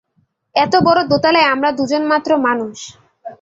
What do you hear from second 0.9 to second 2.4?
দোতলায় আমরা দুজনমাত্র